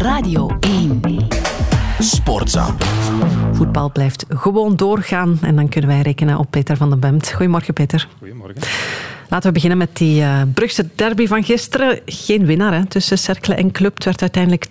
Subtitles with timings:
[0.00, 1.00] Radio 1.
[1.98, 2.74] Sportza.
[3.52, 7.32] Voetbal blijft gewoon doorgaan en dan kunnen wij rekenen op Peter van den Bemt.
[7.32, 8.08] Goedemorgen, Peter.
[8.18, 8.62] Goedemorgen.
[9.28, 12.00] Laten we beginnen met die uh, Brugse derby van gisteren.
[12.06, 13.94] Geen winnaar hè, tussen Cercle en Club.
[13.94, 14.66] Het werd uiteindelijk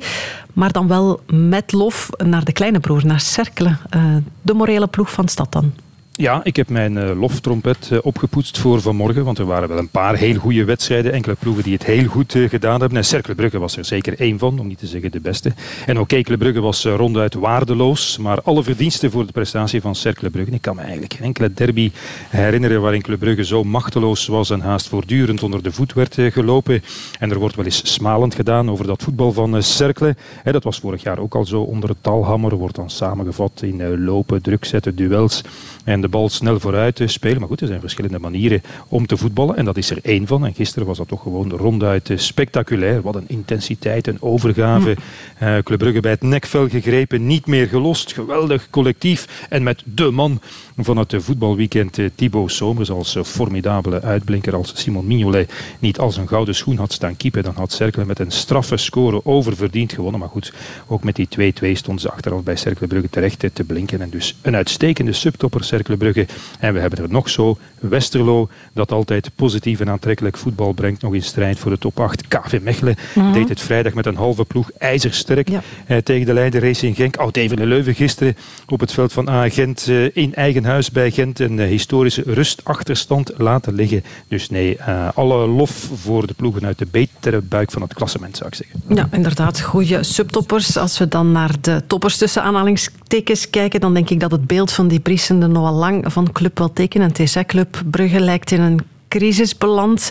[0.00, 0.04] 2-2.
[0.52, 3.76] Maar dan wel met lof naar de kleine broer, naar Cercle.
[3.96, 5.72] Uh, de morele ploeg van stad dan.
[6.18, 9.24] Ja, ik heb mijn uh, loftrompet uh, opgepoetst voor vanmorgen.
[9.24, 11.12] Want er waren wel een paar heel goede wedstrijden.
[11.12, 12.98] Enkele ploegen die het heel goed uh, gedaan hebben.
[12.98, 15.52] En Cercle Brugge was er zeker één van, om niet te zeggen de beste.
[15.86, 18.18] En ook Club Brugge was ronduit waardeloos.
[18.18, 20.50] Maar alle verdiensten voor de prestatie van Cercle Brugge.
[20.50, 21.92] Ik kan me eigenlijk geen enkele derby
[22.28, 26.82] herinneren waarin Club Brugge zo machteloos was en haast voortdurend onder de voet werd gelopen.
[27.18, 30.16] En er wordt wel eens smalend gedaan over dat voetbal van Cercle.
[30.44, 32.56] dat was vorig jaar ook al zo onder het talhammer.
[32.56, 35.42] Wordt dan samengevat in lopen, druk zetten, duels.
[35.84, 37.38] En de bal snel vooruit te spelen.
[37.38, 39.56] Maar goed, er zijn verschillende manieren om te voetballen.
[39.56, 40.46] En dat is er één van.
[40.46, 43.02] En gisteren was dat toch gewoon ronduit spectaculair.
[43.02, 44.96] Wat een intensiteit, een overgave.
[45.42, 47.26] Uh, Club Brugge bij het nekvel gegrepen.
[47.26, 48.12] Niet meer gelost.
[48.12, 49.46] Geweldig collectief.
[49.48, 50.40] En met de man
[50.76, 54.54] van het voetbalweekend, eh, Thibaut Somers, als formidabele uitblinker.
[54.56, 58.18] Als Simon Mignolet niet als een gouden schoen had staan kiepen, dan had Cercle met
[58.18, 60.20] een straffe score oververdiend gewonnen.
[60.20, 60.52] Maar goed,
[60.86, 64.00] ook met die 2-2 stond ze achteraf bij Cercle Brugge terecht te blinken.
[64.00, 66.26] En dus een uitstekende subtopper Cercle Brugge.
[66.58, 71.14] En we hebben er nog zo Westerlo, dat altijd positief en aantrekkelijk voetbal brengt, nog
[71.14, 72.28] in strijd voor de top 8.
[72.28, 73.32] KV Mechelen mhm.
[73.32, 75.48] deed het vrijdag met een halve ploeg ijzersterk
[75.86, 77.16] eh, tegen de leider Racing Genk.
[77.16, 78.36] Oud even Leuven gisteren
[78.68, 83.32] op het veld van Agent eh, in eigen huis bij Gent een eh, historische rustachterstand
[83.36, 84.04] laten liggen.
[84.28, 88.36] Dus nee, uh, alle lof voor de ploegen uit de betere buik van het klassement,
[88.36, 88.82] zou ik zeggen.
[88.88, 89.60] Ja, inderdaad.
[89.60, 90.76] Goede subtoppers.
[90.76, 94.72] Als we dan naar de toppers tussen aanhalingstekens kijken, dan denk ik dat het beeld
[94.72, 97.36] van die briesende Noah Van Club wel tekenend is.
[97.46, 100.10] Club Brugge lijkt in een crisis beland.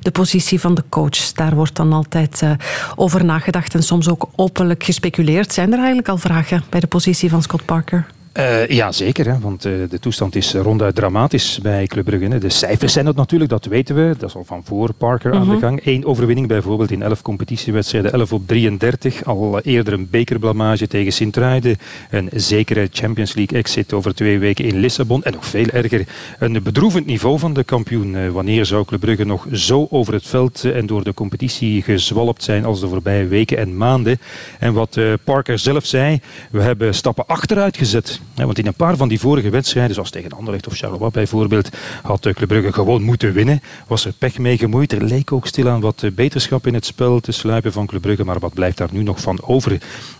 [0.00, 2.50] De positie van de coach, daar wordt dan altijd uh,
[2.94, 5.52] over nagedacht en soms ook openlijk gespeculeerd.
[5.52, 8.06] Zijn er eigenlijk al vragen bij de positie van Scott Parker?
[8.38, 9.26] Uh, ja, zeker.
[9.26, 12.38] Hè, want uh, de toestand is ronduit dramatisch bij Club Brugge.
[12.38, 14.14] De cijfers zijn het natuurlijk, dat weten we.
[14.18, 15.58] Dat is al van voor Parker aan de mhm.
[15.58, 15.80] gang.
[15.84, 19.24] Eén overwinning bijvoorbeeld in elf competitiewedstrijden, 11 op 33.
[19.24, 21.76] Al eerder een bekerblamage tegen Sint-Truiden.
[22.10, 25.22] Een zekere Champions League exit over twee weken in Lissabon.
[25.22, 26.06] En nog veel erger,
[26.38, 28.14] een bedroevend niveau van de kampioen.
[28.14, 32.42] Uh, wanneer zou Club Brugge nog zo over het veld en door de competitie gezwalpt
[32.42, 34.18] zijn als de voorbije weken en maanden?
[34.58, 36.20] En wat Parker zelf zei,
[36.50, 40.32] we hebben stappen achteruit gezet want in een paar van die vorige wedstrijden, zoals tegen
[40.32, 41.68] Anderlecht of Charleroi bijvoorbeeld,
[42.02, 43.62] had Club Brugge gewoon moeten winnen.
[43.86, 44.92] Was er pech mee gemoeid.
[44.92, 48.24] Er leek ook stilaan wat eh, beterschap in het spel te sluipen van Club Brugge.
[48.24, 49.72] Maar wat blijft daar nu nog van over?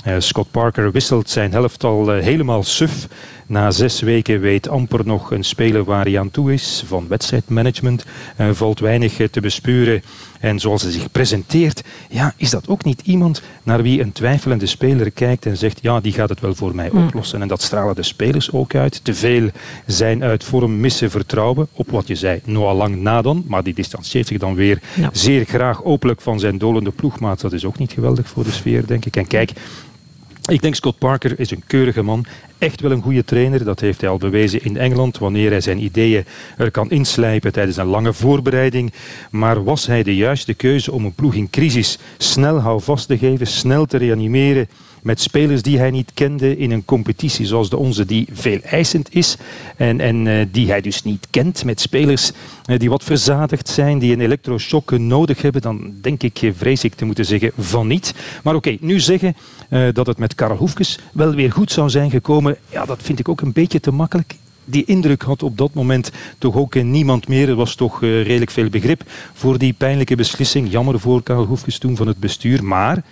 [0.07, 3.09] Uh, Scott Parker wisselt zijn helftal uh, helemaal suf.
[3.47, 6.85] Na zes weken weet amper nog een speler waar hij aan toe is.
[6.87, 8.05] Van wedstrijdmanagement
[8.53, 10.03] valt weinig te bespeuren.
[10.45, 14.67] En zoals hij zich presenteert, ja, is dat ook niet iemand naar wie een twijfelende
[14.67, 17.05] speler kijkt en zegt, ja, die gaat het wel voor mij hmm.
[17.05, 17.43] oplossen.
[17.43, 19.05] En dat stralen de spelers ook uit.
[19.05, 19.49] Te veel
[19.87, 23.45] zijn uit vorm, missen vertrouwen op wat je zei, Noah Lang nadan.
[23.47, 24.81] Maar die distancieert zich dan weer
[25.13, 27.41] zeer graag openlijk van zijn dolende ploegmaat.
[27.41, 29.17] Dat is ook niet geweldig voor de sfeer, denk ik.
[29.17, 29.53] En kijk,
[30.51, 32.27] ik denk Scott Parker is een keurige man.
[32.65, 33.65] Echt wel een goede trainer.
[33.65, 35.19] Dat heeft hij al bewezen in Engeland.
[35.19, 36.25] Wanneer hij zijn ideeën
[36.57, 38.93] er kan inslijpen tijdens een lange voorbereiding.
[39.31, 43.47] Maar was hij de juiste keuze om een ploeg in crisis snel houvast te geven,
[43.47, 44.69] snel te reanimeren?
[45.05, 49.15] met spelers die hij niet kende in een competitie zoals de onze, die veel eisend
[49.15, 49.37] is
[49.77, 51.65] en, en uh, die hij dus niet kent.
[51.65, 52.33] Met spelers
[52.67, 56.85] uh, die wat verzadigd zijn, die een elektroshock nodig hebben, dan denk ik, eh, vrees
[56.85, 58.15] ik te moeten zeggen, van niet.
[58.43, 59.37] Maar oké, nu zeggen
[59.93, 63.29] dat het met Karel Hoefkes wel weer goed zou zijn gekomen, ja, dat vind ik
[63.29, 64.35] ook een beetje te makkelijk
[64.65, 67.49] die indruk had op dat moment toch ook niemand meer.
[67.49, 69.03] Er was toch uh, redelijk veel begrip
[69.33, 70.71] voor die pijnlijke beslissing.
[70.71, 72.65] Jammer voor Karel Hoefkes toen van het bestuur.
[72.65, 73.03] Maar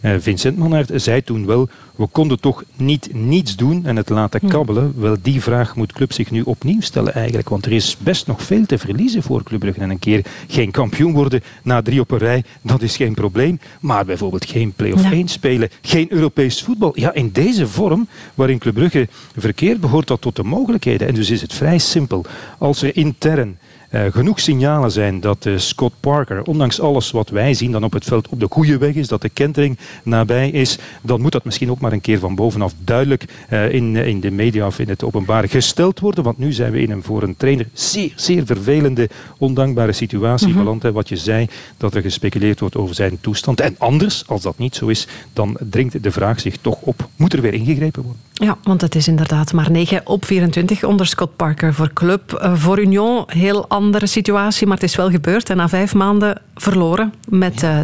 [0.00, 4.40] uh, Vincent Manhart zei toen wel, we konden toch niet niets doen en het laten
[4.40, 4.48] hm.
[4.48, 4.94] kabbelen.
[4.96, 7.48] Wel, die vraag moet Club zich nu opnieuw stellen eigenlijk.
[7.48, 9.80] Want er is best nog veel te verliezen voor Club Brugge.
[9.80, 13.60] En een keer geen kampioen worden na drie op een rij, dat is geen probleem.
[13.80, 16.92] Maar bijvoorbeeld geen play-off 1 spelen, geen Europees voetbal.
[16.94, 21.01] Ja, in deze vorm waarin Club Brugge verkeert, behoort dat tot de mogelijkheden.
[21.06, 22.24] En dus is het vrij simpel.
[22.58, 23.58] Als er intern
[23.92, 27.92] uh, genoeg signalen zijn dat uh, Scott Parker, ondanks alles wat wij zien, dan op
[27.92, 31.44] het veld op de goede weg is, dat de kentering nabij is, dan moet dat
[31.44, 34.88] misschien ook maar een keer van bovenaf duidelijk uh, in, in de media of in
[34.88, 36.24] het openbaar gesteld worden.
[36.24, 39.08] Want nu zijn we in een voor een trainer zeer, zeer vervelende,
[39.38, 40.82] ondankbare situatie mm beland.
[40.82, 43.60] Wat je zei, dat er gespeculeerd wordt over zijn toestand.
[43.60, 47.08] En anders, als dat niet zo is, dan dringt de vraag zich toch op.
[47.16, 48.20] Moet er weer ingegrepen worden?
[48.32, 52.50] Ja, want het is inderdaad maar 9 op 24 onder Scott Parker voor Club.
[52.54, 55.50] voor Union heel andere situatie, maar het is wel gebeurd.
[55.50, 57.80] En na vijf maanden verloren met uh,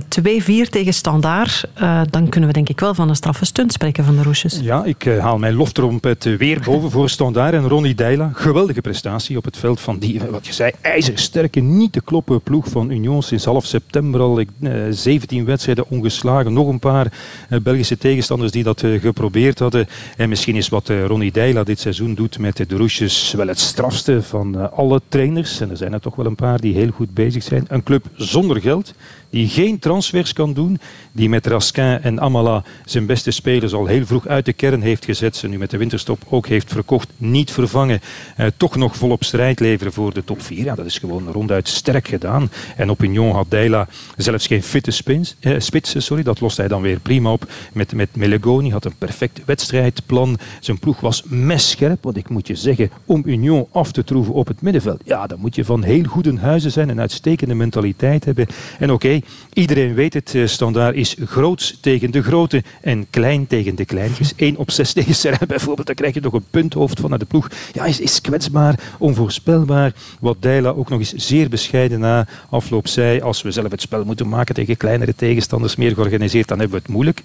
[0.66, 1.64] 2-4 tegen Standaard.
[1.80, 4.60] Uh, dan kunnen we denk ik wel van een straffe stunt spreken van de Roesjes.
[4.62, 8.30] Ja, ik uh, haal mijn loftrompet weer boven voor Standaard en Ronnie Deila.
[8.34, 12.68] Geweldige prestatie op het veld van die, wat je zei, ijzersterke, niet te kloppen ploeg
[12.68, 13.22] van Union.
[13.22, 14.44] Sinds half september al
[14.90, 16.52] 17 wedstrijden ongeslagen.
[16.52, 17.12] Nog een paar
[17.62, 19.86] Belgische tegenstanders die dat geprobeerd hadden.
[20.16, 24.22] En misschien is wat Ronnie Deila dit seizoen doet met de Roesjes wel het strafste
[24.22, 25.60] van alle trainers.
[25.60, 27.64] En er zijn er toch wel een paar die heel goed bezig zijn.
[27.68, 28.92] Een club zonder geld
[29.30, 30.80] die geen transfers kan doen,
[31.12, 35.04] die met Raskin en Amala zijn beste spelers al heel vroeg uit de kern heeft
[35.04, 38.00] gezet, ze nu met de winterstop ook heeft verkocht, niet vervangen,
[38.36, 40.64] eh, toch nog volop strijd leveren voor de top 4.
[40.64, 42.50] Ja, dat is gewoon ronduit sterk gedaan.
[42.76, 44.92] En op Union had Deila zelfs geen fitte
[45.40, 47.50] eh, spits, sorry, dat lost hij dan weer prima op.
[47.72, 50.38] Met, met Melegoni had een perfect wedstrijdplan.
[50.60, 54.46] Zijn ploeg was messcherp, want ik moet je zeggen, om Union af te troeven op
[54.46, 58.46] het middenveld, ja, dan moet je van heel goede huizen zijn, een uitstekende mentaliteit hebben.
[58.78, 59.17] En oké,
[59.52, 64.32] Iedereen weet het, eh, standaard is groot tegen de grote en klein tegen de kleintjes.
[64.36, 67.48] 1 op 6 tegen Serra bijvoorbeeld, dan krijg je nog een punthoofd van de ploeg.
[67.72, 69.92] Ja, is, is kwetsbaar, onvoorspelbaar.
[70.20, 74.04] Wat Deila ook nog eens zeer bescheiden na afloop zei, als we zelf het spel
[74.04, 77.22] moeten maken tegen kleinere tegenstanders, meer georganiseerd, dan hebben we het moeilijk.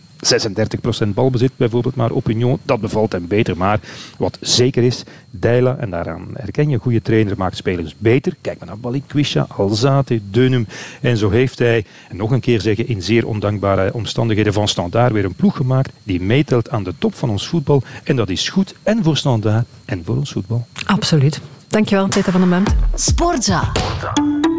[1.06, 3.58] 36% balbezit bijvoorbeeld maar op Union, dat bevalt hem beter.
[3.58, 3.80] Maar
[4.18, 8.36] wat zeker is, Deila, en daaraan herken je, een goede trainer maakt spelers beter.
[8.42, 10.68] Kijk maar naar Balikwisha, Alzate, Dunum.
[11.02, 15.12] En zo heeft hij, en nog een keer zeggen, in zeer ondankbare omstandigheden van Standaard
[15.12, 17.84] weer een ploeg gemaakt die meetelt aan de top van ons voetbal.
[18.04, 20.68] En dat is goed en voor Standaard en voor ons voetbal.
[20.86, 21.42] Absoluut.
[21.68, 22.76] Dankjewel, Peter van den Bent.
[22.96, 23.72] Sportza.
[23.74, 24.53] Sportza.